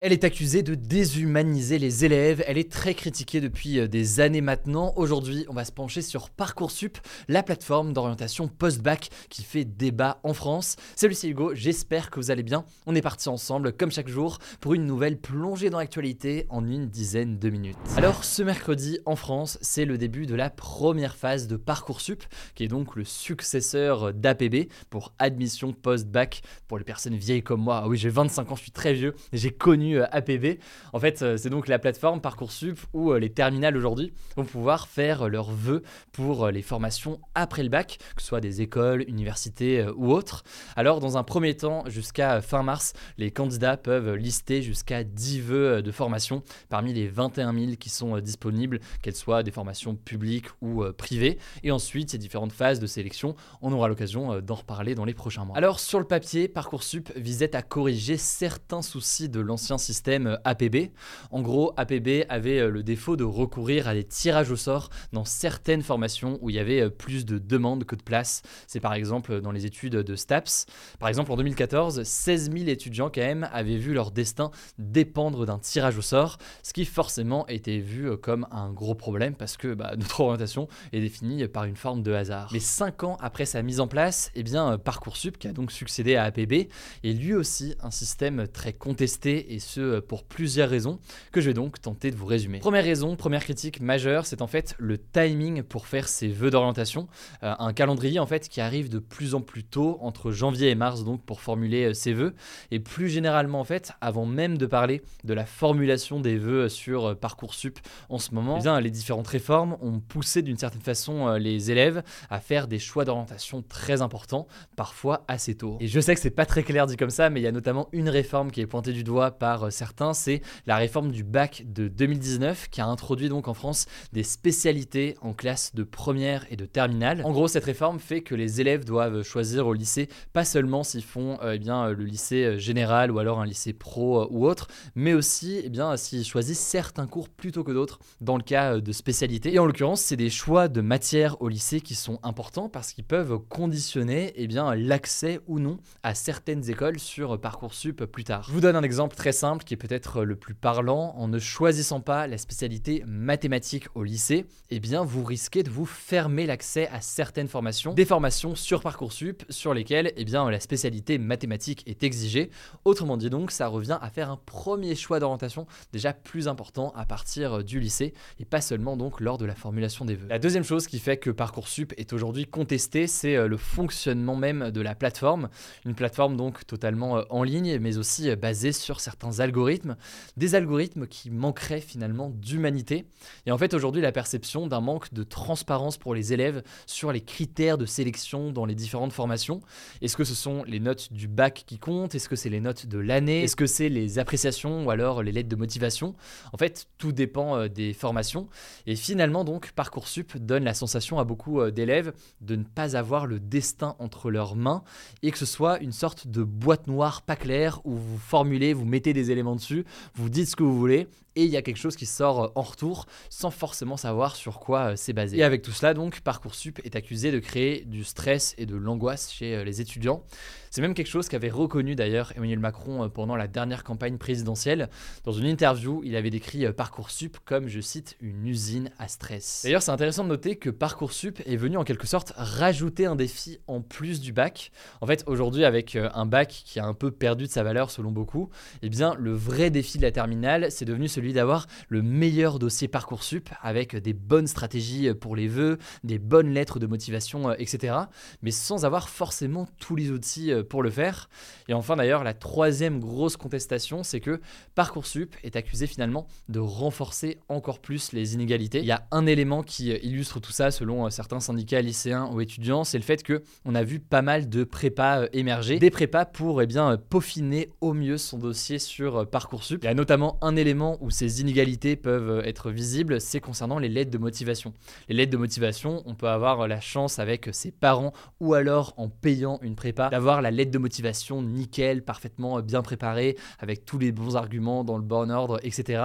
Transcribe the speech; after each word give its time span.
Elle 0.00 0.12
est 0.12 0.22
accusée 0.22 0.62
de 0.62 0.76
déshumaniser 0.76 1.76
les 1.80 2.04
élèves, 2.04 2.44
elle 2.46 2.56
est 2.56 2.70
très 2.70 2.94
critiquée 2.94 3.40
depuis 3.40 3.80
euh, 3.80 3.88
des 3.88 4.20
années 4.20 4.40
maintenant. 4.40 4.92
Aujourd'hui, 4.94 5.44
on 5.48 5.54
va 5.54 5.64
se 5.64 5.72
pencher 5.72 6.02
sur 6.02 6.30
Parcoursup, 6.30 6.98
la 7.26 7.42
plateforme 7.42 7.92
d'orientation 7.92 8.46
post-bac 8.46 9.08
qui 9.28 9.42
fait 9.42 9.64
débat 9.64 10.20
en 10.22 10.34
France. 10.34 10.76
Salut, 10.94 11.14
c'est 11.14 11.26
Hugo, 11.26 11.52
j'espère 11.52 12.10
que 12.10 12.20
vous 12.20 12.30
allez 12.30 12.44
bien. 12.44 12.64
On 12.86 12.94
est 12.94 13.02
parti 13.02 13.28
ensemble, 13.28 13.72
comme 13.72 13.90
chaque 13.90 14.06
jour, 14.06 14.38
pour 14.60 14.74
une 14.74 14.86
nouvelle 14.86 15.18
plongée 15.18 15.68
dans 15.68 15.78
l'actualité 15.78 16.46
en 16.48 16.64
une 16.64 16.88
dizaine 16.88 17.40
de 17.40 17.50
minutes. 17.50 17.76
Alors, 17.96 18.22
ce 18.22 18.44
mercredi, 18.44 19.00
en 19.04 19.16
France, 19.16 19.58
c'est 19.62 19.84
le 19.84 19.98
début 19.98 20.26
de 20.26 20.36
la 20.36 20.48
première 20.48 21.16
phase 21.16 21.48
de 21.48 21.56
Parcoursup, 21.56 22.22
qui 22.54 22.62
est 22.62 22.68
donc 22.68 22.94
le 22.94 23.02
successeur 23.02 24.14
d'APB 24.14 24.68
pour 24.90 25.12
admission 25.18 25.72
post-bac 25.72 26.42
pour 26.68 26.78
les 26.78 26.84
personnes 26.84 27.16
vieilles 27.16 27.42
comme 27.42 27.62
moi. 27.62 27.80
Ah 27.82 27.88
oui, 27.88 27.96
j'ai 27.96 28.10
25 28.10 28.52
ans, 28.52 28.54
je 28.54 28.62
suis 28.62 28.70
très 28.70 28.94
vieux, 28.94 29.16
j'ai 29.32 29.50
connu 29.50 29.87
euh, 29.96 30.06
APB. 30.10 30.58
En 30.92 30.98
fait, 30.98 31.22
euh, 31.22 31.36
c'est 31.36 31.50
donc 31.50 31.68
la 31.68 31.78
plateforme 31.78 32.20
Parcoursup 32.20 32.78
où 32.92 33.12
euh, 33.12 33.18
les 33.18 33.30
terminales 33.30 33.76
aujourd'hui 33.76 34.12
vont 34.36 34.44
pouvoir 34.44 34.88
faire 34.88 35.28
leurs 35.28 35.50
vœux 35.50 35.82
pour 36.12 36.48
les 36.48 36.62
formations 36.62 37.20
après 37.34 37.62
le 37.62 37.68
bac, 37.68 37.98
que 38.16 38.22
ce 38.22 38.28
soit 38.28 38.40
des 38.40 38.60
écoles, 38.62 39.04
universités 39.08 39.86
ou 39.96 40.12
autres. 40.12 40.44
Alors, 40.76 41.00
dans 41.00 41.16
un 41.16 41.22
premier 41.22 41.56
temps, 41.56 41.84
jusqu'à 41.86 42.40
fin 42.40 42.62
mars, 42.62 42.92
les 43.16 43.30
candidats 43.30 43.76
peuvent 43.76 44.14
lister 44.14 44.62
jusqu'à 44.62 45.04
10 45.04 45.40
vœux 45.40 45.82
de 45.82 45.90
formation 45.90 46.42
parmi 46.68 46.92
les 46.92 47.08
21 47.08 47.52
000 47.52 47.72
qui 47.78 47.90
sont 47.90 48.18
disponibles, 48.18 48.80
qu'elles 49.02 49.16
soient 49.16 49.42
des 49.42 49.50
formations 49.50 49.94
publiques 49.94 50.46
ou 50.60 50.84
privées. 50.96 51.38
Et 51.62 51.70
ensuite, 51.70 52.10
ces 52.10 52.18
différentes 52.18 52.52
phases 52.52 52.80
de 52.80 52.86
sélection, 52.86 53.34
on 53.62 53.72
aura 53.72 53.88
l'occasion 53.88 54.40
d'en 54.40 54.54
reparler 54.54 54.94
dans 54.94 55.04
les 55.04 55.14
prochains 55.14 55.44
mois. 55.44 55.56
Alors, 55.56 55.80
sur 55.80 55.98
le 55.98 56.04
papier, 56.06 56.48
Parcoursup 56.48 57.12
visait 57.16 57.54
à 57.54 57.62
corriger 57.62 58.16
certains 58.16 58.82
soucis 58.82 59.28
de 59.28 59.40
l'ancien 59.40 59.77
système 59.78 60.26
euh, 60.26 60.36
APB. 60.44 60.90
En 61.30 61.42
gros, 61.42 61.72
APB 61.76 62.24
avait 62.28 62.60
euh, 62.60 62.70
le 62.70 62.82
défaut 62.82 63.16
de 63.16 63.24
recourir 63.24 63.88
à 63.88 63.94
des 63.94 64.04
tirages 64.04 64.50
au 64.50 64.56
sort 64.56 64.90
dans 65.12 65.24
certaines 65.24 65.82
formations 65.82 66.38
où 66.42 66.50
il 66.50 66.56
y 66.56 66.58
avait 66.58 66.82
euh, 66.82 66.90
plus 66.90 67.24
de 67.24 67.38
demandes 67.38 67.84
que 67.84 67.96
de 67.96 68.02
places. 68.02 68.42
C'est 68.66 68.80
par 68.80 68.94
exemple 68.94 69.40
dans 69.40 69.52
les 69.52 69.66
études 69.66 69.94
de 69.94 70.16
STAPS. 70.16 70.66
Par 70.98 71.08
exemple, 71.08 71.32
en 71.32 71.36
2014, 71.36 72.02
16 72.02 72.52
000 72.52 72.68
étudiants 72.68 73.10
quand 73.12 73.20
même 73.20 73.48
avaient 73.52 73.76
vu 73.76 73.94
leur 73.94 74.10
destin 74.10 74.50
dépendre 74.78 75.46
d'un 75.46 75.58
tirage 75.58 75.96
au 75.98 76.02
sort, 76.02 76.38
ce 76.62 76.72
qui 76.72 76.84
forcément 76.84 77.46
était 77.48 77.78
vu 77.78 78.16
comme 78.18 78.46
un 78.50 78.70
gros 78.72 78.94
problème 78.94 79.34
parce 79.34 79.56
que 79.56 79.74
bah, 79.74 79.94
notre 79.96 80.20
orientation 80.20 80.68
est 80.92 81.00
définie 81.00 81.46
par 81.48 81.64
une 81.64 81.76
forme 81.76 82.02
de 82.02 82.12
hasard. 82.12 82.50
Mais 82.52 82.60
5 82.60 83.04
ans 83.04 83.16
après 83.20 83.46
sa 83.46 83.62
mise 83.62 83.80
en 83.80 83.88
place, 83.88 84.30
eh 84.34 84.42
bien, 84.42 84.78
Parcoursup, 84.78 85.38
qui 85.38 85.48
a 85.48 85.52
donc 85.52 85.72
succédé 85.72 86.16
à 86.16 86.24
APB, 86.24 86.52
est 86.52 87.12
lui 87.12 87.34
aussi 87.34 87.74
un 87.80 87.90
système 87.90 88.46
très 88.48 88.72
contesté 88.72 89.54
et 89.54 89.58
ce 89.68 90.00
pour 90.00 90.24
plusieurs 90.24 90.68
raisons 90.68 90.98
que 91.32 91.40
je 91.40 91.48
vais 91.48 91.54
donc 91.54 91.80
tenter 91.80 92.10
de 92.10 92.16
vous 92.16 92.26
résumer. 92.26 92.58
Première 92.58 92.84
raison, 92.84 93.16
première 93.16 93.42
critique 93.42 93.80
majeure, 93.80 94.26
c'est 94.26 94.42
en 94.42 94.46
fait 94.46 94.74
le 94.78 94.98
timing 94.98 95.62
pour 95.62 95.86
faire 95.86 96.08
ses 96.08 96.28
vœux 96.28 96.50
d'orientation. 96.50 97.08
Euh, 97.42 97.54
un 97.58 97.72
calendrier 97.72 98.18
en 98.18 98.26
fait 98.26 98.48
qui 98.48 98.60
arrive 98.60 98.88
de 98.88 98.98
plus 98.98 99.34
en 99.34 99.40
plus 99.40 99.64
tôt, 99.64 99.98
entre 100.00 100.30
janvier 100.30 100.70
et 100.70 100.74
mars 100.74 101.04
donc 101.04 101.22
pour 101.22 101.40
formuler 101.40 101.90
euh, 101.90 101.94
ses 101.94 102.12
vœux. 102.12 102.34
Et 102.70 102.80
plus 102.80 103.08
généralement 103.08 103.60
en 103.60 103.64
fait, 103.64 103.92
avant 104.00 104.26
même 104.26 104.56
de 104.56 104.66
parler 104.66 105.02
de 105.24 105.34
la 105.34 105.44
formulation 105.44 106.20
des 106.20 106.38
vœux 106.38 106.68
sur 106.68 107.06
euh, 107.06 107.14
Parcoursup 107.14 107.78
en 108.08 108.18
ce 108.18 108.34
moment, 108.34 108.58
eh 108.58 108.82
les 108.82 108.90
différentes 108.90 109.28
réformes 109.28 109.76
ont 109.80 110.00
poussé 110.00 110.42
d'une 110.42 110.56
certaine 110.56 110.80
façon 110.80 111.34
les 111.34 111.70
élèves 111.70 112.02
à 112.30 112.40
faire 112.40 112.68
des 112.68 112.78
choix 112.78 113.04
d'orientation 113.04 113.62
très 113.62 114.02
importants, 114.02 114.46
parfois 114.76 115.24
assez 115.26 115.54
tôt. 115.54 115.76
Et 115.80 115.88
je 115.88 116.00
sais 116.00 116.14
que 116.14 116.20
c'est 116.20 116.30
pas 116.30 116.46
très 116.46 116.62
clair 116.62 116.86
dit 116.86 116.96
comme 116.96 117.10
ça, 117.10 117.30
mais 117.30 117.40
il 117.40 117.44
y 117.44 117.46
a 117.46 117.52
notamment 117.52 117.88
une 117.92 118.08
réforme 118.08 118.50
qui 118.50 118.60
est 118.60 118.66
pointée 118.66 118.92
du 118.92 119.04
doigt 119.04 119.32
par 119.32 119.57
certains, 119.70 120.14
c'est 120.14 120.42
la 120.66 120.76
réforme 120.76 121.10
du 121.10 121.24
bac 121.24 121.64
de 121.66 121.88
2019 121.88 122.68
qui 122.70 122.80
a 122.80 122.86
introduit 122.86 123.28
donc 123.28 123.48
en 123.48 123.54
France 123.54 123.86
des 124.12 124.22
spécialités 124.22 125.16
en 125.20 125.32
classe 125.32 125.74
de 125.74 125.82
première 125.82 126.46
et 126.50 126.56
de 126.56 126.66
terminale. 126.66 127.22
En 127.24 127.32
gros, 127.32 127.48
cette 127.48 127.64
réforme 127.64 127.98
fait 127.98 128.22
que 128.22 128.34
les 128.34 128.60
élèves 128.60 128.84
doivent 128.84 129.22
choisir 129.22 129.66
au 129.66 129.74
lycée 129.74 130.08
pas 130.32 130.44
seulement 130.44 130.82
s'ils 130.82 131.04
font 131.04 131.38
euh, 131.42 131.52
eh 131.54 131.58
bien, 131.58 131.88
le 131.90 132.04
lycée 132.04 132.44
euh, 132.44 132.58
général 132.58 133.10
ou 133.10 133.18
alors 133.18 133.40
un 133.40 133.46
lycée 133.46 133.72
pro 133.72 134.22
euh, 134.22 134.28
ou 134.30 134.46
autre, 134.46 134.68
mais 134.94 135.14
aussi 135.14 135.60
eh 135.64 135.68
bien, 135.68 135.96
s'ils 135.96 136.24
choisissent 136.24 136.58
certains 136.58 137.06
cours 137.06 137.28
plutôt 137.28 137.64
que 137.64 137.72
d'autres 137.72 137.98
dans 138.20 138.36
le 138.36 138.42
cas 138.42 138.78
de 138.78 138.92
spécialité. 138.92 139.54
Et 139.54 139.58
en 139.58 139.66
l'occurrence, 139.66 140.00
c'est 140.00 140.16
des 140.16 140.30
choix 140.30 140.68
de 140.68 140.80
matière 140.80 141.40
au 141.40 141.48
lycée 141.48 141.80
qui 141.80 141.94
sont 141.94 142.18
importants 142.22 142.68
parce 142.68 142.92
qu'ils 142.92 143.04
peuvent 143.04 143.38
conditionner 143.48 144.32
eh 144.36 144.48
l'accès 144.48 145.40
ou 145.46 145.58
non 145.58 145.78
à 146.02 146.14
certaines 146.14 146.68
écoles 146.70 146.98
sur 146.98 147.40
Parcoursup 147.40 148.04
plus 148.06 148.24
tard. 148.24 148.44
Je 148.48 148.52
vous 148.52 148.60
donne 148.60 148.76
un 148.76 148.82
exemple 148.82 149.14
très 149.14 149.32
simple 149.32 149.47
qui 149.56 149.74
est 149.74 149.78
peut-être 149.78 150.24
le 150.24 150.36
plus 150.36 150.54
parlant, 150.54 151.14
en 151.16 151.28
ne 151.28 151.38
choisissant 151.38 152.00
pas 152.00 152.26
la 152.26 152.36
spécialité 152.36 153.02
mathématique 153.06 153.86
au 153.94 154.04
lycée, 154.04 154.46
eh 154.70 154.80
bien 154.80 155.02
vous 155.02 155.24
risquez 155.24 155.62
de 155.62 155.70
vous 155.70 155.86
fermer 155.86 156.44
l'accès 156.44 156.88
à 156.88 157.00
certaines 157.00 157.48
formations, 157.48 157.94
des 157.94 158.04
formations 158.04 158.54
sur 158.54 158.82
Parcoursup 158.82 159.44
sur 159.48 159.72
lesquelles 159.72 160.12
eh 160.16 160.24
bien 160.24 160.50
la 160.50 160.60
spécialité 160.60 161.18
mathématique 161.18 161.82
est 161.86 162.02
exigée. 162.02 162.50
Autrement 162.84 163.16
dit 163.16 163.30
donc, 163.30 163.50
ça 163.50 163.68
revient 163.68 163.98
à 164.02 164.10
faire 164.10 164.30
un 164.30 164.36
premier 164.36 164.94
choix 164.94 165.20
d'orientation 165.20 165.66
déjà 165.92 166.12
plus 166.12 166.48
important 166.48 166.92
à 166.94 167.06
partir 167.06 167.64
du 167.64 167.80
lycée 167.80 168.12
et 168.38 168.44
pas 168.44 168.60
seulement 168.60 168.96
donc 168.96 169.20
lors 169.20 169.38
de 169.38 169.46
la 169.46 169.54
formulation 169.54 170.04
des 170.04 170.14
vœux. 170.14 170.28
La 170.28 170.38
deuxième 170.38 170.64
chose 170.64 170.86
qui 170.86 170.98
fait 170.98 171.16
que 171.16 171.30
Parcoursup 171.30 171.94
est 171.96 172.12
aujourd'hui 172.12 172.44
contesté, 172.44 173.06
c'est 173.06 173.36
euh, 173.36 173.48
le 173.48 173.56
fonctionnement 173.56 174.36
même 174.36 174.70
de 174.70 174.80
la 174.80 174.94
plateforme, 174.94 175.48
une 175.84 175.94
plateforme 175.94 176.36
donc 176.36 176.66
totalement 176.66 177.18
euh, 177.18 177.22
en 177.30 177.42
ligne 177.42 177.78
mais 177.78 177.98
aussi 177.98 178.28
euh, 178.28 178.36
basée 178.36 178.72
sur 178.72 179.00
certains 179.00 179.37
algorithmes 179.40 179.96
des 180.36 180.54
algorithmes 180.54 181.06
qui 181.06 181.30
manqueraient 181.30 181.80
finalement 181.80 182.30
d'humanité. 182.30 183.06
Et 183.46 183.52
en 183.52 183.58
fait, 183.58 183.74
aujourd'hui, 183.74 184.02
la 184.02 184.12
perception 184.12 184.66
d'un 184.66 184.80
manque 184.80 185.12
de 185.12 185.22
transparence 185.22 185.96
pour 185.96 186.14
les 186.14 186.32
élèves 186.32 186.62
sur 186.86 187.12
les 187.12 187.20
critères 187.20 187.78
de 187.78 187.86
sélection 187.86 188.52
dans 188.52 188.64
les 188.64 188.74
différentes 188.74 189.12
formations. 189.12 189.60
Est-ce 190.00 190.16
que 190.16 190.24
ce 190.24 190.34
sont 190.34 190.64
les 190.64 190.80
notes 190.80 191.12
du 191.12 191.28
bac 191.28 191.64
qui 191.66 191.78
comptent? 191.78 192.14
Est-ce 192.14 192.28
que 192.28 192.36
c'est 192.36 192.48
les 192.48 192.60
notes 192.60 192.86
de 192.86 192.98
l'année? 192.98 193.42
Est-ce 193.42 193.56
que 193.56 193.66
c'est 193.66 193.88
les 193.88 194.18
appréciations 194.18 194.84
ou 194.84 194.90
alors 194.90 195.22
les 195.22 195.32
lettres 195.32 195.48
de 195.48 195.56
motivation? 195.56 196.14
En 196.52 196.56
fait, 196.56 196.88
tout 196.98 197.12
dépend 197.12 197.56
euh, 197.56 197.68
des 197.68 197.92
formations. 197.92 198.48
Et 198.86 198.96
finalement, 198.96 199.44
donc, 199.44 199.72
Parcoursup 199.72 200.36
donne 200.36 200.64
la 200.64 200.74
sensation 200.74 201.18
à 201.18 201.24
beaucoup 201.24 201.60
euh, 201.60 201.70
d'élèves 201.70 202.12
de 202.40 202.56
ne 202.56 202.64
pas 202.64 202.96
avoir 202.96 203.26
le 203.26 203.40
destin 203.40 203.96
entre 203.98 204.30
leurs 204.30 204.56
mains 204.56 204.82
et 205.22 205.30
que 205.30 205.38
ce 205.38 205.46
soit 205.46 205.78
une 205.80 205.92
sorte 205.92 206.26
de 206.26 206.42
boîte 206.42 206.86
noire 206.86 207.22
pas 207.22 207.36
claire 207.36 207.80
où 207.84 207.94
vous 207.94 208.18
formulez, 208.18 208.72
vous 208.72 208.84
mettez 208.84 209.12
des 209.12 209.17
éléments 209.30 209.56
dessus, 209.56 209.84
vous 210.14 210.28
dites 210.28 210.48
ce 210.48 210.56
que 210.56 210.62
vous 210.62 210.78
voulez, 210.78 211.08
et 211.38 211.44
il 211.44 211.50
y 211.50 211.56
a 211.56 211.62
quelque 211.62 211.76
chose 211.76 211.94
qui 211.94 212.04
sort 212.04 212.42
euh, 212.42 212.48
en 212.56 212.62
retour 212.62 213.06
sans 213.30 213.50
forcément 213.50 213.96
savoir 213.96 214.34
sur 214.34 214.58
quoi 214.58 214.90
euh, 214.90 214.94
c'est 214.96 215.12
basé. 215.12 215.38
Et 215.38 215.44
avec 215.44 215.62
tout 215.62 215.70
cela, 215.70 215.94
donc, 215.94 216.20
Parcoursup 216.20 216.80
est 216.84 216.96
accusé 216.96 217.30
de 217.30 217.38
créer 217.38 217.84
du 217.84 218.02
stress 218.02 218.56
et 218.58 218.66
de 218.66 218.74
l'angoisse 218.74 219.30
chez 219.32 219.54
euh, 219.54 219.62
les 219.62 219.80
étudiants. 219.80 220.24
C'est 220.70 220.82
même 220.82 220.94
quelque 220.94 221.08
chose 221.08 221.28
qu'avait 221.28 221.48
reconnu 221.48 221.94
d'ailleurs 221.94 222.32
Emmanuel 222.36 222.58
Macron 222.58 223.08
pendant 223.08 223.36
la 223.36 223.46
dernière 223.46 223.84
campagne 223.84 224.18
présidentielle. 224.18 224.90
Dans 225.24 225.32
une 225.32 225.46
interview, 225.46 226.02
il 226.04 226.14
avait 226.14 226.28
décrit 226.28 226.70
Parcoursup 226.72 227.38
comme, 227.46 227.68
je 227.68 227.80
cite, 227.80 228.16
une 228.20 228.46
usine 228.46 228.90
à 228.98 229.08
stress. 229.08 229.62
D'ailleurs, 229.64 229.80
c'est 229.80 229.92
intéressant 229.92 230.24
de 230.24 230.28
noter 230.28 230.56
que 230.56 230.68
Parcoursup 230.68 231.40
est 231.46 231.56
venu 231.56 231.78
en 231.78 231.84
quelque 231.84 232.06
sorte 232.06 232.34
rajouter 232.36 233.06
un 233.06 233.16
défi 233.16 233.60
en 233.66 233.80
plus 233.80 234.20
du 234.20 234.34
bac. 234.34 234.70
En 235.00 235.06
fait, 235.06 235.24
aujourd'hui, 235.26 235.64
avec 235.64 235.96
un 235.96 236.26
bac 236.26 236.62
qui 236.66 236.78
a 236.78 236.84
un 236.84 236.92
peu 236.92 237.10
perdu 237.10 237.44
de 237.44 237.50
sa 237.50 237.62
valeur 237.62 237.90
selon 237.90 238.10
beaucoup, 238.10 238.50
eh 238.82 238.90
bien, 238.90 239.14
le 239.18 239.32
vrai 239.32 239.70
défi 239.70 239.96
de 239.96 240.02
la 240.02 240.12
terminale, 240.12 240.70
c'est 240.70 240.84
devenu 240.84 241.08
celui 241.08 241.27
d'avoir 241.32 241.66
le 241.88 242.02
meilleur 242.02 242.58
dossier 242.58 242.88
Parcoursup 242.88 243.50
avec 243.62 243.96
des 243.96 244.12
bonnes 244.12 244.46
stratégies 244.46 245.12
pour 245.14 245.36
les 245.36 245.48
vœux, 245.48 245.78
des 246.04 246.18
bonnes 246.18 246.52
lettres 246.52 246.78
de 246.78 246.86
motivation, 246.86 247.52
etc. 247.52 247.94
Mais 248.42 248.50
sans 248.50 248.84
avoir 248.84 249.08
forcément 249.08 249.68
tous 249.78 249.96
les 249.96 250.10
outils 250.10 250.52
pour 250.68 250.82
le 250.82 250.90
faire. 250.90 251.28
Et 251.68 251.74
enfin 251.74 251.96
d'ailleurs, 251.96 252.24
la 252.24 252.34
troisième 252.34 253.00
grosse 253.00 253.36
contestation, 253.36 254.02
c'est 254.02 254.20
que 254.20 254.40
Parcoursup 254.74 255.34
est 255.42 255.56
accusé 255.56 255.86
finalement 255.86 256.26
de 256.48 256.60
renforcer 256.60 257.38
encore 257.48 257.80
plus 257.80 258.12
les 258.12 258.34
inégalités. 258.34 258.80
Il 258.80 258.86
y 258.86 258.92
a 258.92 259.06
un 259.10 259.26
élément 259.26 259.62
qui 259.62 259.90
illustre 259.90 260.40
tout 260.40 260.52
ça 260.52 260.70
selon 260.70 261.08
certains 261.10 261.40
syndicats 261.40 261.80
lycéens 261.80 262.30
ou 262.32 262.40
étudiants, 262.40 262.84
c'est 262.84 262.98
le 262.98 263.04
fait 263.04 263.22
que 263.22 263.42
on 263.64 263.74
a 263.74 263.82
vu 263.82 264.00
pas 264.00 264.22
mal 264.22 264.48
de 264.48 264.64
prépas 264.64 265.26
émerger, 265.32 265.78
des 265.78 265.90
prépas 265.90 266.24
pour 266.24 266.62
eh 266.62 266.66
bien 266.66 266.96
peaufiner 266.96 267.70
au 267.80 267.92
mieux 267.92 268.18
son 268.18 268.38
dossier 268.38 268.78
sur 268.78 269.28
Parcoursup. 269.28 269.82
Il 269.82 269.86
y 269.86 269.90
a 269.90 269.94
notamment 269.94 270.38
un 270.42 270.56
élément 270.56 270.98
où 271.00 271.10
ces 271.18 271.40
inégalités 271.40 271.96
peuvent 271.96 272.46
être 272.46 272.70
visibles, 272.70 273.20
c'est 273.20 273.40
concernant 273.40 273.80
les 273.80 273.88
lettres 273.88 274.12
de 274.12 274.18
motivation. 274.18 274.72
Les 275.08 275.16
lettres 275.16 275.32
de 275.32 275.36
motivation, 275.36 276.04
on 276.06 276.14
peut 276.14 276.28
avoir 276.28 276.68
la 276.68 276.78
chance 276.78 277.18
avec 277.18 277.48
ses 277.50 277.72
parents 277.72 278.12
ou 278.38 278.54
alors 278.54 278.94
en 278.98 279.08
payant 279.08 279.58
une 279.62 279.74
prépa 279.74 280.10
d'avoir 280.10 280.42
la 280.42 280.52
lettre 280.52 280.70
de 280.70 280.78
motivation 280.78 281.42
nickel, 281.42 282.04
parfaitement 282.04 282.60
bien 282.60 282.82
préparée, 282.82 283.36
avec 283.58 283.84
tous 283.84 283.98
les 283.98 284.12
bons 284.12 284.36
arguments 284.36 284.84
dans 284.84 284.96
le 284.96 285.02
bon 285.02 285.28
ordre, 285.32 285.58
etc. 285.64 286.04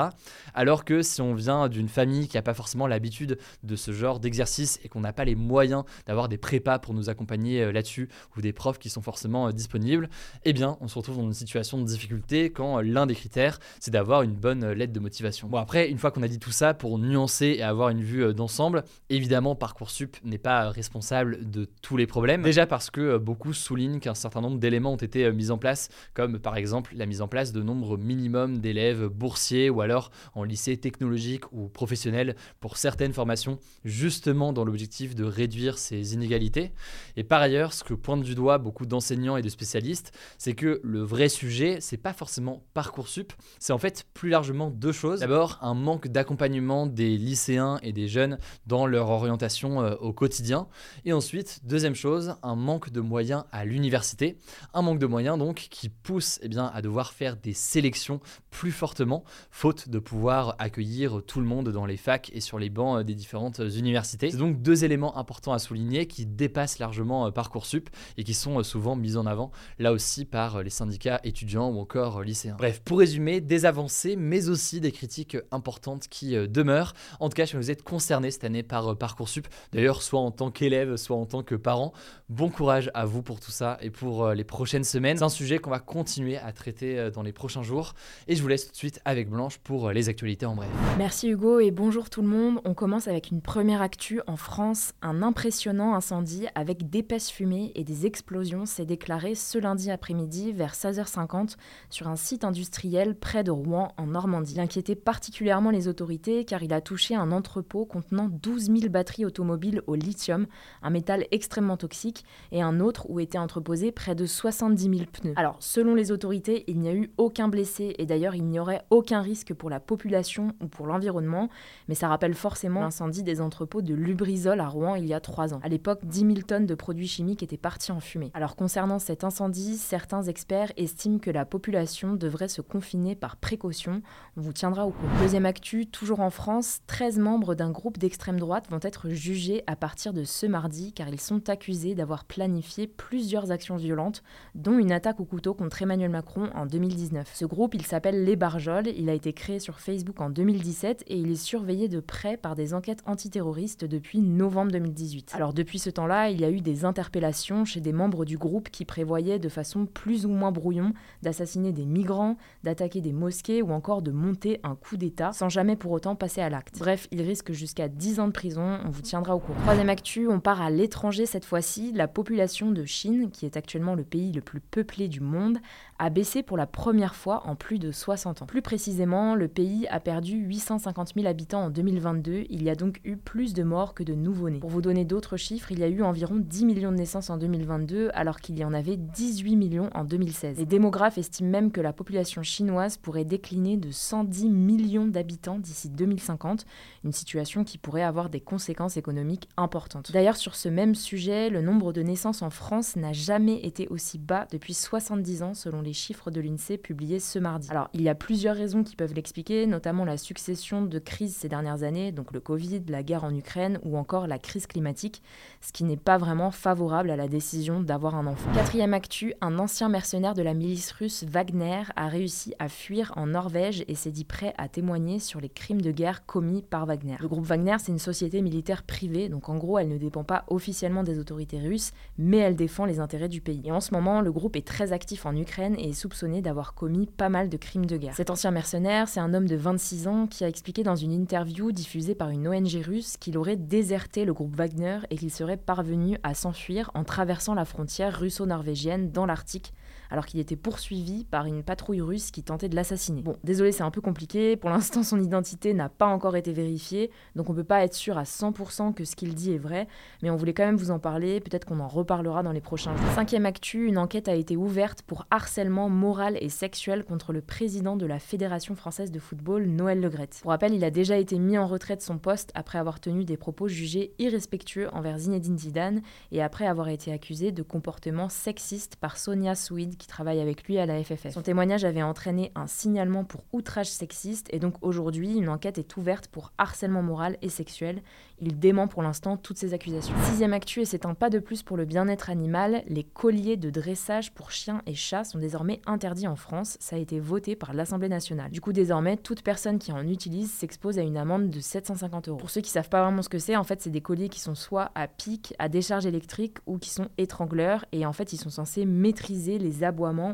Alors 0.56 0.84
que 0.84 1.04
si 1.04 1.22
on 1.22 1.36
vient 1.36 1.70
d'une 1.70 1.90
famille 1.90 2.28
qui 2.28 2.38
n'a 2.38 2.42
pas 2.42 2.56
forcément 2.56 2.88
l'habitude 2.88 3.38
de 3.62 3.76
ce 3.76 3.92
genre 3.92 4.20
d'exercice 4.20 4.80
et 4.84 4.90
qu'on 4.90 5.02
n'a 5.02 5.14
pas 5.14 5.26
les 5.26 5.36
moyens 5.36 5.84
d'avoir 6.08 6.28
des 6.28 6.40
prépas 6.40 6.80
pour 6.80 6.96
nous 6.96 7.12
accompagner 7.12 7.62
euh, 7.62 7.72
là-dessus 7.72 8.10
ou 8.36 8.42
des 8.42 8.52
profs 8.52 8.80
qui 8.80 8.90
sont 8.90 9.04
forcément 9.04 9.50
euh, 9.50 9.52
disponibles, 9.52 10.10
eh 10.44 10.54
bien 10.54 10.76
on 10.82 10.88
se 10.88 10.98
retrouve 10.98 11.18
dans 11.18 11.28
une 11.28 11.34
situation 11.34 11.80
de 11.80 11.86
difficulté 11.86 12.50
quand 12.50 12.80
euh, 12.80 12.82
l'un 12.82 13.06
des 13.06 13.14
critères 13.14 13.60
c'est 13.80 13.92
d'avoir 13.92 14.24
une 14.24 14.34
bonne 14.34 14.72
lettre 14.72 14.92
de 14.92 15.03
motivation. 15.04 15.48
Bon 15.48 15.58
après, 15.58 15.90
une 15.90 16.00
fois 16.00 16.10
qu'on 16.10 16.24
a 16.24 16.28
dit 16.28 16.40
tout 16.40 16.52
ça, 16.52 16.74
pour 16.74 16.98
nuancer 16.98 17.56
et 17.58 17.62
avoir 17.62 17.90
une 17.90 18.02
vue 18.02 18.34
d'ensemble, 18.34 18.84
évidemment 19.10 19.56
Parcoursup 19.56 20.18
n'est 20.24 20.40
pas 20.40 20.70
responsable 20.70 21.50
de 21.50 21.68
tous 21.82 21.98
les 21.98 22.08
problèmes. 22.08 22.42
Déjà 22.42 22.66
parce 22.66 22.90
que 22.90 23.18
beaucoup 23.18 23.54
soulignent 23.54 24.00
qu'un 24.00 24.16
certain 24.16 24.42
nombre 24.42 24.58
d'éléments 24.58 24.94
ont 24.94 24.98
été 24.98 25.32
mis 25.32 25.52
en 25.52 25.58
place, 25.58 25.90
comme 26.14 26.40
par 26.40 26.58
exemple 26.58 26.94
la 26.96 27.06
mise 27.06 27.22
en 27.22 27.28
place 27.28 27.52
de 27.52 27.62
nombre 27.62 27.98
minimum 27.98 28.58
d'élèves 28.58 29.08
boursiers 29.08 29.70
ou 29.70 29.82
alors 29.82 30.10
en 30.34 30.44
lycée 30.44 30.78
technologique 30.78 31.52
ou 31.52 31.68
professionnel 31.68 32.36
pour 32.60 32.78
certaines 32.78 33.14
formations, 33.14 33.60
justement 33.84 34.54
dans 34.54 34.66
l'objectif 34.66 35.16
de 35.16 35.24
réduire 35.24 35.78
ces 35.78 36.14
inégalités. 36.14 36.72
Et 37.18 37.24
par 37.24 37.42
ailleurs, 37.42 37.74
ce 37.74 37.84
que 37.84 37.94
pointent 37.94 38.24
du 38.24 38.36
doigt 38.36 38.58
beaucoup 38.58 38.86
d'enseignants 38.86 39.38
et 39.38 39.42
de 39.42 39.50
spécialistes, 39.50 40.12
c'est 40.38 40.54
que 40.54 40.80
le 40.84 41.02
vrai 41.02 41.30
sujet, 41.30 41.78
c'est 41.80 41.98
pas 41.98 42.14
forcément 42.14 42.64
Parcoursup, 42.74 43.34
c'est 43.60 43.74
en 43.74 43.78
fait 43.78 44.06
plus 44.14 44.30
largement 44.30 44.70
deux 44.84 44.92
choses. 44.92 45.22
D'abord, 45.22 45.58
un 45.62 45.76
manque 45.76 46.10
d'accompagnement 46.10 46.86
des 46.86 47.18
lycéens 47.18 47.80
et 47.84 47.94
des 47.94 48.10
jeunes 48.10 48.38
dans 48.68 48.86
leur 48.86 49.10
orientation 49.10 49.82
euh, 49.82 49.96
au 49.96 50.12
quotidien. 50.12 50.68
Et 51.06 51.14
ensuite, 51.14 51.62
deuxième 51.64 51.96
chose, 51.96 52.36
un 52.44 52.56
manque 52.58 52.90
de 52.90 53.00
moyens 53.00 53.46
à 53.54 53.64
l'université. 53.64 54.38
Un 54.74 54.82
manque 54.82 55.00
de 55.00 55.06
moyens 55.06 55.38
donc 55.38 55.68
qui 55.72 55.88
pousse 55.88 56.38
eh 56.44 56.50
bien, 56.50 56.70
à 56.74 56.82
devoir 56.82 57.14
faire 57.14 57.38
des 57.38 57.54
sélections 57.54 58.20
plus 58.50 58.74
fortement, 58.74 59.24
faute 59.52 59.88
de 59.88 60.00
pouvoir 60.00 60.56
accueillir 60.60 61.22
tout 61.26 61.40
le 61.40 61.46
monde 61.46 61.70
dans 61.70 61.86
les 61.86 61.98
facs 61.98 62.30
et 62.34 62.42
sur 62.42 62.60
les 62.60 62.70
bancs 62.70 63.00
euh, 63.00 63.04
des 63.04 63.16
différentes 63.16 63.60
universités. 63.60 64.32
C'est 64.32 64.38
donc 64.38 64.62
deux 64.62 64.84
éléments 64.84 65.18
importants 65.18 65.54
à 65.54 65.60
souligner 65.60 66.08
qui 66.08 66.26
dépassent 66.26 66.80
largement 66.80 67.26
euh, 67.26 67.32
Parcoursup 67.32 67.90
et 68.18 68.26
qui 68.26 68.34
sont 68.34 68.62
souvent 68.64 68.98
mis 68.98 69.16
en 69.16 69.26
avant 69.26 69.52
là 69.80 69.94
aussi 69.94 70.26
par 70.26 70.62
les 70.62 70.70
syndicats 70.70 71.22
étudiants 71.24 71.70
ou 71.70 71.80
encore 71.80 72.22
lycéens. 72.22 72.58
Bref, 72.58 72.82
pour 72.84 73.00
résumer, 73.00 73.40
des 73.40 73.66
avancées 73.66 74.18
mais 74.18 74.50
aussi 74.50 74.73
des 74.80 74.92
critiques 74.92 75.38
importantes 75.52 76.08
qui 76.08 76.36
demeurent. 76.48 76.94
En 77.20 77.30
tout 77.30 77.36
cas, 77.36 77.46
si 77.46 77.56
vous 77.56 77.72
êtes 77.72 77.84
concerné 77.84 78.32
cette 78.32 78.44
année 78.44 78.64
par 78.64 78.98
Parcoursup, 78.98 79.48
d'ailleurs 79.72 80.02
soit 80.02 80.20
en 80.20 80.32
tant 80.32 80.52
qu'élève, 80.52 80.96
soit 80.96 81.18
en 81.18 81.26
tant 81.26 81.44
que 81.44 81.56
parent, 81.56 81.94
bon 82.30 82.50
courage 82.50 82.92
à 82.94 83.06
vous 83.06 83.22
pour 83.22 83.40
tout 83.40 83.52
ça 83.52 83.78
et 83.82 83.90
pour 83.90 84.30
les 84.30 84.44
prochaines 84.44 84.84
semaines. 84.84 85.18
C'est 85.18 85.24
un 85.24 85.30
sujet 85.30 85.60
qu'on 85.60 85.70
va 85.70 85.80
continuer 85.80 86.38
à 86.38 86.52
traiter 86.52 87.10
dans 87.12 87.24
les 87.24 87.34
prochains 87.34 87.64
jours 87.64 87.94
et 88.28 88.36
je 88.36 88.42
vous 88.42 88.48
laisse 88.48 88.66
tout 88.66 88.72
de 88.72 88.78
suite 88.78 89.02
avec 89.06 89.30
Blanche 89.30 89.58
pour 89.60 89.92
les 89.92 90.10
actualités 90.10 90.46
en 90.46 90.56
bref. 90.56 90.70
Merci 90.98 91.30
Hugo 91.30 91.60
et 91.60 91.72
bonjour 91.72 92.10
tout 92.10 92.22
le 92.22 92.28
monde. 92.28 92.60
On 92.66 92.74
commence 92.74 93.08
avec 93.08 93.32
une 93.32 93.42
première 93.42 93.82
actu 93.82 94.22
en 94.28 94.38
France. 94.38 94.94
Un 95.02 95.22
impressionnant 95.22 95.96
incendie 95.96 96.48
avec 96.56 96.90
d'épaisses 96.90 97.30
fumées 97.30 97.72
et 97.76 97.84
des 97.84 98.06
explosions 98.06 98.66
s'est 98.66 98.86
déclaré 98.86 99.36
ce 99.36 99.58
lundi 99.58 99.92
après-midi 99.92 100.52
vers 100.52 100.74
16h50 100.74 101.56
sur 101.90 102.08
un 102.08 102.16
site 102.16 102.44
industriel 102.44 103.16
près 103.16 103.44
de 103.44 103.52
Rouen 103.52 103.94
en 103.98 104.08
Normandie. 104.08 104.60
Inquiétait 104.64 104.96
particulièrement 104.96 105.72
les 105.72 105.90
autorités 105.90 106.46
car 106.46 106.64
il 106.64 106.72
a 106.72 106.80
touché 106.80 107.16
un 107.16 107.34
entrepôt 107.34 107.84
contenant 107.84 108.30
12 108.30 108.68
000 108.68 108.90
batteries 108.90 109.26
automobiles 109.26 109.82
au 109.88 109.96
lithium, 109.96 110.48
un 110.82 110.90
métal 110.90 111.26
extrêmement 111.32 111.76
toxique, 111.76 112.24
et 112.54 112.62
un 112.62 112.80
autre 112.80 113.06
où 113.10 113.20
étaient 113.20 113.38
entreposés 113.38 113.92
près 113.92 114.16
de 114.16 114.26
70 114.26 114.84
000 114.84 114.96
pneus. 115.12 115.34
Alors, 115.36 115.58
selon 115.60 115.96
les 115.96 116.14
autorités, 116.14 116.64
il 116.68 116.80
n'y 116.80 116.88
a 116.88 116.94
eu 116.94 117.12
aucun 117.18 117.50
blessé 117.50 117.94
et 117.98 118.06
d'ailleurs 118.06 118.36
il 118.36 118.46
n'y 118.46 118.58
aurait 118.58 118.86
aucun 118.90 119.20
risque 119.22 119.54
pour 119.54 119.70
la 119.70 119.82
population 119.82 120.54
ou 120.62 120.68
pour 120.68 120.88
l'environnement, 120.88 121.50
mais 121.90 121.96
ça 121.96 122.08
rappelle 122.08 122.34
forcément 122.34 122.80
l'incendie 122.80 123.24
des 123.24 123.42
entrepôts 123.42 123.82
de 123.82 123.94
Lubrizol 123.94 124.62
à 124.62 124.68
Rouen 124.70 124.96
il 124.96 125.06
y 125.06 125.14
a 125.14 125.20
trois 125.20 125.54
ans. 125.54 125.60
À 125.62 125.68
l'époque, 125.68 126.00
10 126.06 126.20
000 126.20 126.34
tonnes 126.48 126.68
de 126.68 126.76
produits 126.76 127.10
chimiques 127.10 127.44
étaient 127.44 127.58
partis 127.58 127.92
en 127.92 128.00
fumée. 128.00 128.32
Alors 128.34 128.56
concernant 128.56 129.00
cet 129.00 129.26
incendie, 129.26 129.76
certains 129.76 130.24
experts 130.24 130.72
estiment 130.78 131.20
que 131.20 131.32
la 131.32 131.44
population 131.44 132.14
devrait 132.14 132.48
se 132.48 132.62
confiner 132.62 133.18
par 133.18 133.36
précaution. 133.36 134.02
On 134.38 134.42
vous 134.42 134.53
tiendra 134.54 134.88
au 134.88 134.92
courant. 134.92 135.20
Deuxième 135.20 135.46
actu, 135.46 135.86
toujours 135.86 136.20
en 136.20 136.30
France, 136.30 136.80
13 136.88 137.20
membres 137.20 137.56
d'un 137.56 137.72
groupe 137.72 137.98
d'extrême 137.98 138.40
droite 138.40 138.66
vont 138.70 138.80
être 138.82 139.10
jugés 139.10 139.64
à 139.68 139.76
partir 139.76 140.14
de 140.14 140.24
ce 140.24 140.46
mardi 140.46 140.94
car 140.94 141.10
ils 141.10 141.20
sont 141.20 141.50
accusés 141.50 141.96
d'avoir 141.96 142.26
planifié 142.26 142.88
plusieurs 142.88 143.52
actions 143.52 143.76
violentes, 143.76 144.24
dont 144.56 144.78
une 144.78 144.92
attaque 144.92 145.20
au 145.20 145.26
couteau 145.26 145.54
contre 145.54 145.82
Emmanuel 145.82 146.12
Macron 146.12 146.50
en 146.56 146.66
2019. 146.66 147.30
Ce 147.34 147.46
groupe, 147.46 147.74
il 147.76 147.86
s'appelle 147.86 148.24
Les 148.24 148.36
Barjols, 148.36 148.88
il 148.88 149.10
a 149.10 149.14
été 149.14 149.34
créé 149.34 149.60
sur 149.60 149.80
Facebook 149.80 150.22
en 150.22 150.30
2017 150.30 151.04
et 151.08 151.18
il 151.18 151.32
est 151.32 151.36
surveillé 151.36 151.88
de 151.88 152.00
près 152.00 152.38
par 152.38 152.56
des 152.56 152.74
enquêtes 152.74 153.04
antiterroristes 153.06 153.86
depuis 153.86 154.20
novembre 154.22 154.72
2018. 154.72 155.32
Alors 155.34 155.54
depuis 155.54 155.80
ce 155.80 155.90
temps-là, 155.90 156.30
il 156.30 156.40
y 156.40 156.46
a 156.46 156.52
eu 156.52 156.62
des 156.62 156.86
interpellations 156.86 157.66
chez 157.66 157.82
des 157.82 157.94
membres 157.94 158.26
du 158.26 158.38
groupe 158.38 158.70
qui 158.70 158.86
prévoyaient 158.86 159.40
de 159.40 159.50
façon 159.50 159.86
plus 159.86 160.26
ou 160.26 160.30
moins 160.30 160.52
brouillon 160.52 160.94
d'assassiner 161.22 161.72
des 161.72 161.86
migrants, 161.86 162.38
d'attaquer 162.64 163.02
des 163.02 163.14
mosquées 163.14 163.62
ou 163.62 163.72
encore 163.72 164.02
de 164.02 164.12
monter 164.12 164.43
un 164.64 164.76
coup 164.76 164.98
d'État 164.98 165.32
sans 165.34 165.50
jamais 165.50 165.76
pour 165.76 165.92
autant 165.92 166.16
passer 166.16 166.42
à 166.42 166.50
l'acte. 166.50 166.80
Bref, 166.80 167.08
il 167.12 167.22
risque 167.22 167.52
jusqu'à 167.52 167.88
10 167.88 168.20
ans 168.20 168.28
de 168.28 168.34
prison, 168.34 168.80
on 168.86 168.90
vous 168.90 169.02
tiendra 169.02 169.36
au 169.36 169.40
courant. 169.40 169.60
Troisième 169.62 169.90
actu, 169.90 170.28
on 170.28 170.40
part 170.40 170.62
à 170.62 170.70
l'étranger 170.70 171.26
cette 171.26 171.46
fois-ci. 171.46 171.92
La 171.94 172.08
population 172.08 172.72
de 172.72 172.86
Chine, 172.86 173.30
qui 173.32 173.46
est 173.46 173.58
actuellement 173.58 173.96
le 173.96 174.04
pays 174.04 174.32
le 174.32 174.42
plus 174.42 174.60
peuplé 174.60 175.08
du 175.08 175.22
monde, 175.22 175.60
a 176.00 176.10
baissé 176.10 176.44
pour 176.44 176.58
la 176.58 176.68
première 176.68 177.16
fois 177.16 177.44
en 177.46 177.56
plus 177.56 177.80
de 177.80 177.92
60 177.92 178.42
ans. 178.42 178.46
Plus 178.46 178.62
précisément, 178.62 179.36
le 179.36 179.48
pays 179.48 179.88
a 179.88 180.00
perdu 180.00 180.36
850 180.36 181.14
000 181.16 181.28
habitants 181.28 181.66
en 181.66 181.70
2022. 181.70 182.46
Il 182.50 182.64
y 182.64 182.70
a 182.70 182.76
donc 182.76 183.00
eu 183.04 183.16
plus 183.16 183.54
de 183.54 183.64
morts 183.64 183.94
que 183.94 184.04
de 184.04 184.14
nouveau-nés. 184.14 184.60
Pour 184.60 184.70
vous 184.70 184.82
donner 184.82 185.06
d'autres 185.06 185.38
chiffres, 185.38 185.72
il 185.72 185.80
y 185.80 185.84
a 185.84 185.88
eu 185.88 186.02
environ 186.04 186.36
10 186.36 186.66
millions 186.66 186.92
de 186.92 186.98
naissances 186.98 187.30
en 187.30 187.38
2022 187.38 188.10
alors 188.14 188.40
qu'il 188.40 188.58
y 188.58 188.66
en 188.66 188.74
avait 188.74 188.98
18 188.98 189.56
millions 189.56 189.90
en 189.94 190.04
2016. 190.04 190.58
Les 190.58 190.66
démographes 190.66 191.18
estiment 191.18 191.50
même 191.50 191.72
que 191.72 191.82
la 191.82 191.94
population 191.94 192.44
chinoise 192.44 192.98
pourrait 192.98 193.26
décliner 193.26 193.78
de 193.78 193.92
110 193.92 194.33
millions 194.42 195.08
d'habitants 195.08 195.60
d'ici 195.60 195.90
2050, 195.90 196.66
une 197.04 197.12
situation 197.12 197.64
qui 197.64 197.78
pourrait 197.78 198.04
avoir 198.04 198.30
des 198.30 198.42
conséquences 198.42 198.98
économiques 198.98 199.50
importantes. 199.58 200.12
D'ailleurs, 200.12 200.38
sur 200.38 200.56
ce 200.56 200.70
même 200.70 200.96
sujet, 200.96 201.50
le 201.50 201.62
nombre 201.62 201.94
de 201.94 202.02
naissances 202.02 202.42
en 202.42 202.50
France 202.50 202.96
n'a 202.96 203.14
jamais 203.14 203.66
été 203.66 203.88
aussi 203.88 204.18
bas 204.18 204.48
depuis 204.52 204.74
70 204.74 205.44
ans 205.44 205.54
selon 205.54 205.82
les 205.82 205.94
chiffres 205.94 206.32
de 206.32 206.42
l'INSEE 206.42 206.78
publiés 206.78 207.20
ce 207.20 207.40
mardi. 207.40 207.70
Alors, 207.70 207.90
il 207.94 208.02
y 208.02 208.10
a 208.10 208.16
plusieurs 208.16 208.56
raisons 208.56 208.84
qui 208.84 208.96
peuvent 208.96 209.14
l'expliquer, 209.14 209.66
notamment 209.66 210.06
la 210.06 210.18
succession 210.18 210.84
de 210.84 211.00
crises 211.00 211.36
ces 211.36 211.50
dernières 211.50 211.84
années, 211.84 212.12
donc 212.12 212.32
le 212.32 212.40
Covid, 212.40 212.82
la 212.88 213.04
guerre 213.04 213.24
en 213.24 213.34
Ukraine 213.34 213.80
ou 213.84 213.98
encore 213.98 214.28
la 214.28 214.40
crise 214.40 214.68
climatique, 214.68 215.22
ce 215.62 215.72
qui 215.72 215.84
n'est 215.84 215.98
pas 215.98 216.18
vraiment 216.18 216.52
favorable 216.52 217.12
à 217.12 217.16
la 217.16 217.28
décision 217.28 217.82
d'avoir 217.82 218.16
un 218.16 218.28
enfant. 218.28 218.52
Quatrième 218.54 218.94
actu, 218.94 219.34
un 219.42 219.60
ancien 219.60 219.90
mercenaire 219.90 220.34
de 220.34 220.42
la 220.42 220.54
milice 220.54 220.92
russe 220.92 221.24
Wagner 221.24 221.84
a 221.96 222.08
réussi 222.08 222.54
à 222.60 222.70
fuir 222.70 223.14
en 223.16 223.28
Norvège 223.28 223.84
et 223.88 223.96
s'est 223.96 224.12
dit 224.12 224.23
prêt 224.24 224.54
à 224.58 224.68
témoigner 224.68 225.20
sur 225.20 225.40
les 225.40 225.50
crimes 225.50 225.82
de 225.82 225.92
guerre 225.92 226.26
commis 226.26 226.62
par 226.62 226.86
Wagner. 226.86 227.18
Le 227.20 227.28
groupe 227.28 227.46
Wagner, 227.46 227.76
c'est 227.80 227.92
une 227.92 228.00
société 228.00 228.42
militaire 228.42 228.84
privée, 228.84 229.30
donc 229.30 229.50
en 229.50 229.58
gros, 229.58 229.78
elle 229.80 229.90
ne 229.90 229.98
dépend 229.98 230.24
pas 230.24 230.46
officiellement 230.48 231.04
des 231.04 231.20
autorités 231.20 231.60
russes, 231.60 231.92
mais 232.18 232.38
elle 232.38 232.56
défend 232.56 232.86
les 232.86 233.00
intérêts 233.00 233.30
du 233.30 233.42
pays. 233.42 233.62
Et 233.66 233.72
en 233.72 233.82
ce 233.82 233.94
moment, 233.94 234.22
le 234.22 234.32
groupe 234.32 234.56
est 234.56 234.68
très 234.68 234.94
actif 234.94 235.26
en 235.26 235.36
Ukraine 235.36 235.76
et 235.78 235.90
est 235.90 235.94
soupçonné 235.94 236.42
d'avoir 236.42 236.74
commis 236.74 237.08
pas 237.08 237.30
mal 237.30 237.50
de 237.50 237.58
crimes 237.58 237.86
de 237.86 237.98
guerre. 237.98 238.16
Cet 238.16 238.30
ancien 238.30 238.52
mercenaire, 238.52 239.08
c'est 239.08 239.20
un 239.20 239.34
homme 239.34 239.48
de 239.48 239.56
26 239.56 240.08
ans 240.08 240.28
qui 240.28 240.44
a 240.44 240.48
expliqué 240.48 240.84
dans 240.84 240.96
une 240.96 241.12
interview 241.12 241.72
diffusée 241.72 242.16
par 242.16 242.30
une 242.30 242.48
ONG 242.48 242.82
russe 242.86 243.18
qu'il 243.18 243.38
aurait 243.38 243.56
déserté 243.56 244.26
le 244.26 244.34
groupe 244.34 244.56
Wagner 244.56 245.00
et 245.10 245.18
qu'il 245.18 245.32
serait 245.32 245.58
parvenu 245.58 246.18
à 246.24 246.34
s'enfuir 246.34 246.92
en 246.94 247.04
traversant 247.04 247.54
la 247.54 247.66
frontière 247.66 248.20
russo-norvégienne 248.20 249.12
dans 249.12 249.26
l'Arctique 249.26 249.74
alors 250.14 250.28
qu'il 250.28 250.40
était 250.40 250.56
poursuivi 250.56 251.26
par 251.26 251.48
une 251.48 251.64
patrouille 251.64 252.02
russe 252.02 252.30
qui 252.30 252.44
tentait 252.44 252.70
de 252.70 252.76
l'assassiner. 252.76 253.24
Bon, 253.24 253.36
désolé, 253.44 253.72
c'est 253.72 253.82
un 253.82 253.90
peu 253.90 254.00
compliqué. 254.00 254.56
Pour 254.56 254.70
l'instant, 254.70 255.02
son 255.02 255.20
identité 255.20 255.74
n'a 255.74 255.90
pas 255.90 256.06
encore 256.06 256.36
été 256.36 256.54
vérifiée, 256.54 257.10
donc 257.36 257.50
on 257.50 257.56
peut 257.56 257.64
pas 257.64 257.84
être 257.84 257.96
sûr 257.96 258.20
à 258.20 258.24
100% 258.24 258.94
que 258.94 259.06
ce 259.06 259.16
qu'il 259.16 259.34
dit 259.34 259.54
est 259.54 259.58
vrai, 259.58 259.88
mais 260.22 260.30
on 260.30 260.36
voulait 260.36 260.54
quand 260.54 260.66
même 260.66 260.78
vous 260.78 260.92
en 260.92 261.00
parler. 261.00 261.40
Peut-être 261.40 261.66
qu'on 261.66 261.80
en 261.80 261.88
reparlera 261.88 262.44
dans 262.44 262.52
les 262.52 262.62
prochains 262.62 262.96
jours. 262.96 263.12
Cinquième 263.16 263.48
actu, 263.48 263.88
une 263.88 263.98
enquête 263.98 264.28
a 264.28 264.36
été 264.36 264.56
ouverte 264.56 265.02
pour 265.02 265.26
harcèlement 265.32 265.90
moral 265.90 266.38
et 266.42 266.50
sexuel 266.50 267.06
contre 267.06 267.34
le 267.34 267.42
président 267.42 267.96
de 267.96 268.06
la 268.06 268.20
Fédération 268.20 268.76
française 268.76 269.10
de 269.10 269.18
football, 269.18 269.66
Noël 269.66 270.00
Legrette. 270.00 270.42
Pour 270.44 270.52
rappel, 270.52 270.76
il 270.76 270.84
a 270.84 270.92
déjà 270.92 271.18
été 271.18 271.40
mis 271.40 271.58
en 271.58 271.66
retrait 271.66 271.96
de 271.96 272.04
son 272.04 272.20
poste 272.20 272.52
après 272.54 272.78
avoir 272.78 273.00
tenu 273.00 273.26
des 273.26 273.36
propos 273.36 273.68
jugés 273.68 274.14
irrespectueux 274.20 274.94
envers 274.94 275.18
Zinedine 275.18 275.58
Zidane 275.58 276.04
et 276.32 276.44
après 276.44 276.68
avoir 276.68 276.90
été 276.90 277.12
accusé 277.12 277.52
de 277.52 277.64
comportement 277.64 278.30
sexiste 278.30 278.96
par 278.98 279.18
Sonia 279.18 279.56
Souid 279.56 279.98
qui 280.04 280.08
travaille 280.10 280.42
avec 280.42 280.66
lui 280.66 280.78
à 280.80 280.86
la 280.86 281.02
FFF. 281.02 281.30
Son 281.30 281.42
témoignage 281.42 281.86
avait 281.86 282.04
entraîné 282.04 282.52
un 282.56 282.68
signalement 282.68 283.24
pour 283.24 283.46
outrage 283.54 283.90
sexiste 283.90 284.50
et 284.52 284.60
donc 284.60 284.76
aujourd'hui 284.82 285.38
une 285.38 285.48
enquête 285.48 285.78
est 285.78 285.96
ouverte 285.96 286.28
pour 286.28 286.52
harcèlement 286.58 287.02
moral 287.02 287.38
et 287.42 287.48
sexuel. 287.48 288.02
Il 288.42 288.60
dément 288.60 288.90
pour 288.90 289.02
l'instant 289.02 289.38
toutes 289.38 289.58
ces 289.58 289.74
accusations. 289.74 290.14
Sixième 290.26 290.52
actu 290.52 290.82
et 290.82 290.86
c'est 290.86 291.06
un 291.06 291.14
pas 291.14 291.30
de 291.30 291.40
plus 291.40 291.64
pour 291.64 291.78
le 291.78 291.86
bien-être 291.86 292.30
animal, 292.30 292.84
les 292.88 293.06
colliers 293.06 293.56
de 293.56 293.70
dressage 293.70 294.34
pour 294.34 294.52
chiens 294.52 294.82
et 294.86 294.94
chats 294.94 295.24
sont 295.24 295.40
désormais 295.40 295.80
interdits 295.86 296.28
en 296.28 296.36
France. 296.36 296.76
Ça 296.82 296.98
a 296.98 297.00
été 297.00 297.22
voté 297.22 297.56
par 297.56 297.74
l'Assemblée 297.74 298.10
nationale. 298.10 298.52
Du 298.52 298.60
coup 298.60 298.74
désormais 298.74 299.16
toute 299.16 299.42
personne 299.42 299.80
qui 299.80 299.94
en 299.94 300.06
utilise 300.06 300.52
s'expose 300.52 301.00
à 301.00 301.04
une 301.04 301.16
amende 301.16 301.50
de 301.50 301.62
750 301.62 302.28
euros. 302.28 302.38
Pour 302.40 302.50
ceux 302.50 302.60
qui 302.60 302.72
savent 302.72 302.90
pas 302.90 303.04
vraiment 303.04 303.22
ce 303.22 303.30
que 303.30 303.40
c'est, 303.40 303.56
en 303.56 303.64
fait 303.64 303.82
c'est 303.82 303.90
des 303.90 304.02
colliers 304.02 304.28
qui 304.28 304.42
sont 304.42 304.56
soit 304.56 304.92
à 304.96 305.08
pic, 305.08 305.54
à 305.60 305.70
décharge 305.70 306.06
électrique 306.06 306.58
ou 306.66 306.78
qui 306.78 306.90
sont 306.90 307.08
étrangleurs 307.18 307.86
et 307.94 308.06
en 308.06 308.12
fait 308.12 308.34
ils 308.34 308.38
sont 308.38 308.50
censés 308.50 308.86
maîtriser 308.86 309.60
les 309.60 309.86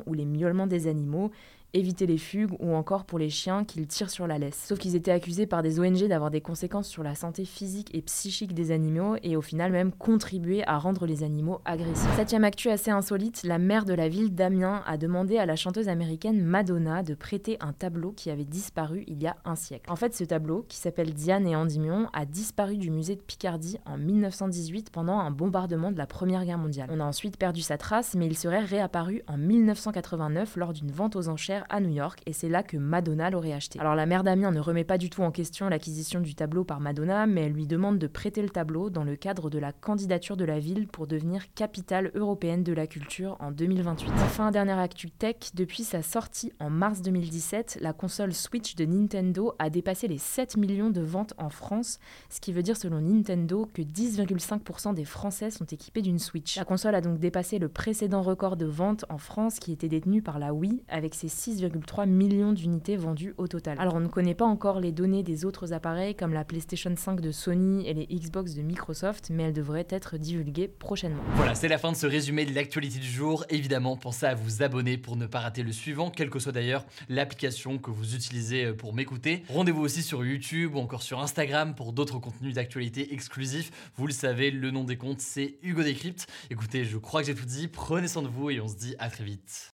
ou 0.05 0.13
les 0.13 0.25
miaulements 0.25 0.67
des 0.67 0.87
animaux 0.87 1.31
éviter 1.73 2.05
les 2.05 2.17
fugues 2.17 2.55
ou 2.59 2.73
encore 2.73 3.05
pour 3.05 3.19
les 3.19 3.29
chiens 3.29 3.63
qu'ils 3.63 3.87
tirent 3.87 4.09
sur 4.09 4.27
la 4.27 4.39
laisse. 4.39 4.63
Sauf 4.65 4.79
qu'ils 4.79 4.95
étaient 4.95 5.11
accusés 5.11 5.45
par 5.45 5.61
des 5.61 5.79
ONG 5.79 6.07
d'avoir 6.07 6.31
des 6.31 6.41
conséquences 6.41 6.87
sur 6.87 7.03
la 7.03 7.15
santé 7.15 7.45
physique 7.45 7.93
et 7.93 8.01
psychique 8.01 8.53
des 8.53 8.71
animaux 8.71 9.15
et 9.23 9.35
au 9.35 9.41
final 9.41 9.71
même 9.71 9.91
contribuer 9.91 10.65
à 10.67 10.77
rendre 10.77 11.05
les 11.05 11.23
animaux 11.23 11.59
agressifs. 11.65 12.15
Septième 12.15 12.43
actu 12.43 12.69
assez 12.69 12.91
insolite, 12.91 13.41
la 13.43 13.57
maire 13.57 13.85
de 13.85 13.93
la 13.93 14.09
ville 14.09 14.33
d'Amiens 14.33 14.83
a 14.85 14.97
demandé 14.97 15.37
à 15.37 15.45
la 15.45 15.55
chanteuse 15.55 15.89
américaine 15.89 16.41
Madonna 16.41 17.03
de 17.03 17.13
prêter 17.13 17.57
un 17.59 17.73
tableau 17.73 18.11
qui 18.11 18.29
avait 18.29 18.45
disparu 18.45 19.03
il 19.07 19.21
y 19.21 19.27
a 19.27 19.37
un 19.45 19.55
siècle. 19.55 19.91
En 19.91 19.95
fait, 19.95 20.15
ce 20.15 20.23
tableau, 20.23 20.65
qui 20.67 20.77
s'appelle 20.77 21.13
Diane 21.13 21.47
et 21.47 21.55
Endymion, 21.55 22.07
a 22.13 22.25
disparu 22.25 22.77
du 22.77 22.91
musée 22.91 23.15
de 23.15 23.21
Picardie 23.21 23.77
en 23.85 23.97
1918 23.97 24.89
pendant 24.91 25.19
un 25.19 25.31
bombardement 25.31 25.91
de 25.91 25.97
la 25.97 26.07
Première 26.07 26.45
Guerre 26.45 26.57
mondiale. 26.57 26.89
On 26.91 26.99
a 26.99 27.05
ensuite 27.05 27.37
perdu 27.37 27.61
sa 27.61 27.77
trace, 27.77 28.15
mais 28.15 28.25
il 28.25 28.37
serait 28.37 28.63
réapparu 28.63 29.21
en 29.27 29.37
1989 29.37 30.55
lors 30.55 30.73
d'une 30.73 30.91
vente 30.91 31.15
aux 31.15 31.29
enchères 31.29 31.58
à 31.69 31.79
New 31.79 31.89
York 31.89 32.21
et 32.25 32.33
c'est 32.33 32.49
là 32.49 32.63
que 32.63 32.77
Madonna 32.77 33.29
l'aurait 33.29 33.53
acheté. 33.53 33.79
Alors 33.79 33.95
la 33.95 34.05
mère 34.05 34.23
d'Amiens 34.23 34.51
ne 34.51 34.59
remet 34.59 34.83
pas 34.83 34.97
du 34.97 35.09
tout 35.09 35.21
en 35.21 35.31
question 35.31 35.69
l'acquisition 35.69 36.19
du 36.19 36.35
tableau 36.35 36.63
par 36.63 36.79
Madonna, 36.79 37.27
mais 37.27 37.41
elle 37.41 37.53
lui 37.53 37.67
demande 37.67 37.97
de 37.97 38.07
prêter 38.07 38.41
le 38.41 38.49
tableau 38.49 38.89
dans 38.89 39.03
le 39.03 39.15
cadre 39.15 39.49
de 39.49 39.59
la 39.59 39.71
candidature 39.71 40.37
de 40.37 40.45
la 40.45 40.59
ville 40.59 40.87
pour 40.87 41.07
devenir 41.07 41.53
capitale 41.53 42.11
européenne 42.15 42.63
de 42.63 42.73
la 42.73 42.87
culture 42.87 43.37
en 43.39 43.51
2028. 43.51 44.09
Enfin, 44.23 44.51
dernière 44.51 44.79
actu 44.79 45.11
tech, 45.11 45.35
depuis 45.53 45.83
sa 45.83 46.01
sortie 46.01 46.51
en 46.59 46.69
mars 46.69 47.01
2017, 47.01 47.79
la 47.81 47.93
console 47.93 48.33
Switch 48.33 48.75
de 48.75 48.85
Nintendo 48.85 49.53
a 49.59 49.69
dépassé 49.69 50.07
les 50.07 50.17
7 50.17 50.57
millions 50.57 50.89
de 50.89 51.01
ventes 51.01 51.33
en 51.37 51.49
France, 51.49 51.99
ce 52.29 52.39
qui 52.39 52.53
veut 52.53 52.63
dire 52.63 52.77
selon 52.77 53.01
Nintendo 53.01 53.67
que 53.73 53.81
10,5% 53.81 54.93
des 54.93 55.05
Français 55.05 55.51
sont 55.51 55.65
équipés 55.65 56.01
d'une 56.01 56.19
Switch. 56.19 56.57
La 56.57 56.65
console 56.65 56.95
a 56.95 57.01
donc 57.01 57.19
dépassé 57.19 57.59
le 57.59 57.69
précédent 57.69 58.21
record 58.21 58.57
de 58.57 58.65
vente 58.65 59.05
en 59.09 59.17
France 59.17 59.59
qui 59.59 59.71
était 59.71 59.87
détenu 59.87 60.21
par 60.21 60.39
la 60.39 60.53
Wii 60.53 60.83
avec 60.87 61.15
ses 61.15 61.27
6 61.27 61.48
6,3 61.49 62.07
millions 62.07 62.53
d'unités 62.53 62.95
vendues 62.95 63.33
au 63.37 63.47
total. 63.47 63.77
Alors 63.79 63.95
on 63.95 63.99
ne 63.99 64.07
connaît 64.07 64.35
pas 64.35 64.45
encore 64.45 64.79
les 64.79 64.91
données 64.91 65.23
des 65.23 65.45
autres 65.45 65.73
appareils 65.73 66.15
comme 66.15 66.33
la 66.33 66.43
PlayStation 66.43 66.93
5 66.95 67.21
de 67.21 67.31
Sony 67.31 67.87
et 67.87 67.93
les 67.93 68.05
Xbox 68.05 68.53
de 68.53 68.61
Microsoft, 68.61 69.29
mais 69.31 69.43
elles 69.43 69.53
devraient 69.53 69.87
être 69.89 70.17
divulguées 70.17 70.67
prochainement. 70.67 71.23
Voilà, 71.35 71.55
c'est 71.55 71.67
la 71.67 71.77
fin 71.77 71.91
de 71.91 71.97
ce 71.97 72.05
résumé 72.05 72.45
de 72.45 72.53
l'actualité 72.53 72.99
du 72.99 73.09
jour. 73.09 73.45
Évidemment, 73.49 73.97
pensez 73.97 74.25
à 74.25 74.35
vous 74.35 74.61
abonner 74.61 74.97
pour 74.97 75.15
ne 75.15 75.25
pas 75.25 75.39
rater 75.39 75.63
le 75.63 75.71
suivant, 75.71 76.11
quelle 76.11 76.29
que 76.29 76.39
soit 76.39 76.51
d'ailleurs 76.51 76.85
l'application 77.07 77.77
que 77.77 77.91
vous 77.91 78.15
utilisez 78.15 78.73
pour 78.73 78.93
m'écouter. 78.93 79.43
Rendez-vous 79.49 79.81
aussi 79.81 80.03
sur 80.03 80.23
YouTube 80.23 80.75
ou 80.75 80.79
encore 80.79 81.01
sur 81.01 81.19
Instagram 81.19 81.75
pour 81.75 81.93
d'autres 81.93 82.19
contenus 82.19 82.53
d'actualité 82.53 83.13
exclusifs. 83.13 83.71
Vous 83.95 84.07
le 84.07 84.13
savez, 84.13 84.51
le 84.51 84.71
nom 84.71 84.83
des 84.83 84.97
comptes, 84.97 85.21
c'est 85.21 85.57
Hugo 85.63 85.83
Décrypte. 85.83 86.27
Écoutez, 86.49 86.85
je 86.85 86.97
crois 86.97 87.21
que 87.21 87.27
j'ai 87.27 87.35
tout 87.35 87.45
dit. 87.45 87.67
Prenez 87.67 88.07
soin 88.07 88.21
de 88.21 88.27
vous 88.27 88.49
et 88.49 88.59
on 88.61 88.67
se 88.67 88.75
dit 88.75 88.95
à 88.99 89.09
très 89.09 89.23
vite. 89.23 89.78